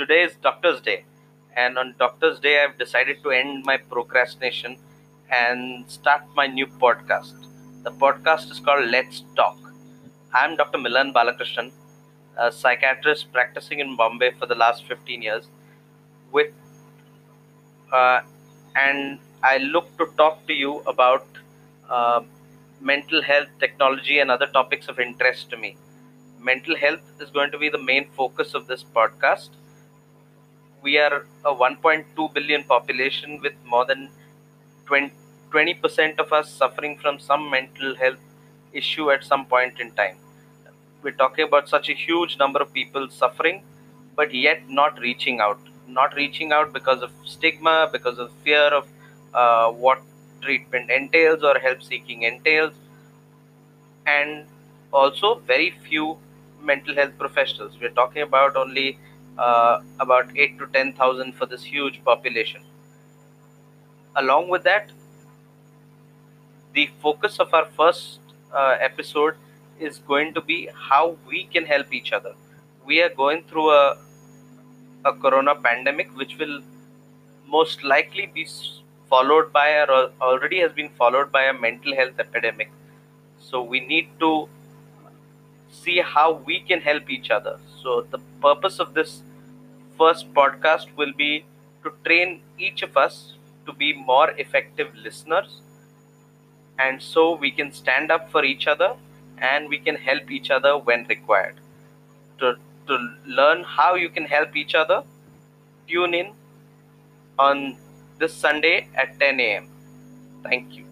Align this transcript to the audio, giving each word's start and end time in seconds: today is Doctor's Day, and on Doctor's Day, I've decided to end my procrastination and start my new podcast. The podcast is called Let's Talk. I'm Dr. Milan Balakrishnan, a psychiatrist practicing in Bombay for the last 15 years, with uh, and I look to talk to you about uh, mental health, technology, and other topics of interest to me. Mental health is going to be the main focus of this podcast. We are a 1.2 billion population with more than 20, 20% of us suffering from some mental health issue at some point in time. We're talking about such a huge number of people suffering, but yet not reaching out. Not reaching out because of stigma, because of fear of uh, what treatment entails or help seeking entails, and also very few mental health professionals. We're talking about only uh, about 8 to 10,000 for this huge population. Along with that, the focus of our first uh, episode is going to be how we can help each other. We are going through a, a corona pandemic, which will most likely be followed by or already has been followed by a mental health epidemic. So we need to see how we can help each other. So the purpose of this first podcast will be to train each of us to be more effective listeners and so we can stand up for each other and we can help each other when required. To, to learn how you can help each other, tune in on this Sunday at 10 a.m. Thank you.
today 0.00 0.22
is 0.22 0.34
Doctor's 0.36 0.80
Day, 0.80 1.04
and 1.54 1.76
on 1.76 1.94
Doctor's 1.98 2.40
Day, 2.40 2.64
I've 2.64 2.78
decided 2.78 3.22
to 3.22 3.32
end 3.32 3.66
my 3.66 3.76
procrastination 3.76 4.78
and 5.30 5.84
start 5.90 6.22
my 6.34 6.46
new 6.46 6.66
podcast. 6.66 7.34
The 7.82 7.90
podcast 7.90 8.50
is 8.50 8.60
called 8.60 8.88
Let's 8.88 9.24
Talk. 9.36 9.58
I'm 10.32 10.56
Dr. 10.56 10.78
Milan 10.78 11.12
Balakrishnan, 11.12 11.70
a 12.38 12.50
psychiatrist 12.50 13.30
practicing 13.30 13.80
in 13.80 13.94
Bombay 13.94 14.30
for 14.38 14.46
the 14.46 14.54
last 14.54 14.86
15 14.86 15.20
years, 15.20 15.48
with 16.32 16.50
uh, 17.92 18.22
and 18.74 19.18
I 19.42 19.58
look 19.58 19.94
to 19.98 20.06
talk 20.16 20.46
to 20.46 20.54
you 20.54 20.78
about 20.86 21.26
uh, 21.90 22.22
mental 22.80 23.20
health, 23.20 23.48
technology, 23.58 24.18
and 24.20 24.30
other 24.30 24.46
topics 24.46 24.88
of 24.88 24.98
interest 24.98 25.50
to 25.50 25.58
me. 25.58 25.76
Mental 26.38 26.74
health 26.74 27.02
is 27.20 27.28
going 27.28 27.50
to 27.50 27.58
be 27.58 27.68
the 27.68 27.82
main 27.92 28.08
focus 28.16 28.54
of 28.54 28.66
this 28.66 28.82
podcast. 28.82 29.50
We 30.82 30.98
are 30.98 31.26
a 31.44 31.54
1.2 31.54 32.34
billion 32.34 32.64
population 32.64 33.40
with 33.42 33.52
more 33.66 33.84
than 33.84 34.08
20, 34.86 35.12
20% 35.50 36.18
of 36.18 36.32
us 36.32 36.50
suffering 36.50 36.96
from 36.98 37.18
some 37.18 37.50
mental 37.50 37.94
health 37.96 38.18
issue 38.72 39.10
at 39.10 39.24
some 39.24 39.44
point 39.44 39.78
in 39.78 39.90
time. 39.92 40.16
We're 41.02 41.12
talking 41.12 41.46
about 41.46 41.68
such 41.68 41.88
a 41.88 41.94
huge 41.94 42.38
number 42.38 42.60
of 42.60 42.72
people 42.72 43.08
suffering, 43.10 43.62
but 44.16 44.34
yet 44.34 44.68
not 44.68 44.98
reaching 45.00 45.40
out. 45.40 45.58
Not 45.86 46.14
reaching 46.14 46.52
out 46.52 46.72
because 46.72 47.02
of 47.02 47.10
stigma, 47.24 47.88
because 47.92 48.18
of 48.18 48.30
fear 48.44 48.68
of 48.80 48.86
uh, 49.34 49.70
what 49.70 50.00
treatment 50.40 50.90
entails 50.90 51.42
or 51.42 51.58
help 51.58 51.82
seeking 51.82 52.22
entails, 52.22 52.72
and 54.06 54.46
also 54.92 55.40
very 55.46 55.70
few 55.88 56.16
mental 56.62 56.94
health 56.94 57.16
professionals. 57.18 57.72
We're 57.80 57.90
talking 57.90 58.22
about 58.22 58.56
only 58.56 58.98
uh, 59.40 59.80
about 59.98 60.36
8 60.36 60.58
to 60.58 60.66
10,000 60.66 61.34
for 61.34 61.46
this 61.46 61.64
huge 61.64 62.02
population. 62.04 62.62
Along 64.16 64.48
with 64.48 64.64
that, 64.64 64.90
the 66.74 66.90
focus 67.02 67.38
of 67.40 67.54
our 67.54 67.66
first 67.66 68.18
uh, 68.52 68.76
episode 68.80 69.34
is 69.78 69.98
going 69.98 70.34
to 70.34 70.40
be 70.40 70.68
how 70.88 71.16
we 71.26 71.44
can 71.44 71.64
help 71.64 71.92
each 71.92 72.12
other. 72.12 72.34
We 72.84 73.00
are 73.02 73.08
going 73.08 73.44
through 73.44 73.70
a, 73.70 73.96
a 75.04 75.12
corona 75.14 75.54
pandemic, 75.54 76.14
which 76.16 76.36
will 76.38 76.60
most 77.48 77.82
likely 77.82 78.26
be 78.26 78.46
followed 79.08 79.52
by 79.52 79.68
or 79.84 80.10
already 80.20 80.60
has 80.60 80.72
been 80.72 80.90
followed 80.90 81.32
by 81.32 81.44
a 81.44 81.52
mental 81.52 81.94
health 81.94 82.18
epidemic. 82.18 82.70
So 83.40 83.62
we 83.62 83.80
need 83.80 84.08
to 84.20 84.48
see 85.70 86.00
how 86.00 86.32
we 86.32 86.60
can 86.60 86.80
help 86.80 87.10
each 87.10 87.30
other. 87.30 87.58
So 87.82 88.06
the 88.10 88.18
purpose 88.42 88.78
of 88.78 88.94
this 88.94 89.22
first 90.00 90.32
podcast 90.34 90.94
will 90.96 91.12
be 91.24 91.44
to 91.84 91.92
train 92.04 92.40
each 92.58 92.82
of 92.82 92.96
us 92.96 93.34
to 93.66 93.72
be 93.72 93.92
more 93.92 94.30
effective 94.44 94.94
listeners 95.06 95.60
and 96.78 97.02
so 97.02 97.34
we 97.34 97.50
can 97.50 97.72
stand 97.72 98.10
up 98.10 98.30
for 98.30 98.44
each 98.44 98.66
other 98.66 98.90
and 99.38 99.68
we 99.68 99.78
can 99.78 99.96
help 99.96 100.30
each 100.30 100.50
other 100.50 100.76
when 100.78 101.06
required. 101.08 101.56
To, 102.38 102.54
to 102.86 102.98
learn 103.26 103.64
how 103.64 103.94
you 103.94 104.08
can 104.08 104.24
help 104.24 104.56
each 104.56 104.74
other, 104.74 105.02
tune 105.88 106.14
in 106.14 106.32
on 107.38 107.76
this 108.18 108.32
Sunday 108.32 108.88
at 108.94 109.18
10 109.18 109.40
a.m. 109.40 109.68
Thank 110.42 110.76
you. 110.76 110.89